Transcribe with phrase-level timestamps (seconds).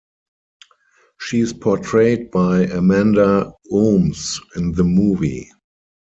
[1.19, 5.51] She is portrayed by Amanda Ooms in the movie.